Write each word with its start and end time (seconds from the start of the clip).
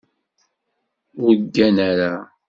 Ur 1.23 1.33
ggan 1.43 1.77
ara. 1.89 2.13